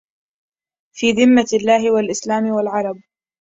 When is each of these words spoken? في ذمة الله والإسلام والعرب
في 0.95 1.11
ذمة 1.11 1.47
الله 1.53 1.91
والإسلام 1.91 2.47
والعرب 2.47 2.95